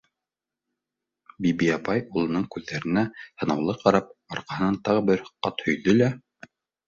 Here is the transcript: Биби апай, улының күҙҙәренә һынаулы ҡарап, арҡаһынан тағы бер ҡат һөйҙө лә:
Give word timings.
Биби 1.47 1.67
апай, 1.73 2.01
улының 2.21 2.47
күҙҙәренә 2.55 3.03
һынаулы 3.43 3.75
ҡарап, 3.83 4.09
арҡаһынан 4.37 4.81
тағы 4.89 5.03
бер 5.11 5.23
ҡат 5.47 5.63
һөйҙө 5.69 5.95
лә: 6.01 6.09